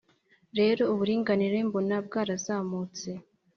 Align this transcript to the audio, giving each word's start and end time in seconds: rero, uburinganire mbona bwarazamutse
rero, 0.59 0.81
uburinganire 0.93 1.57
mbona 1.67 1.95
bwarazamutse 2.05 3.09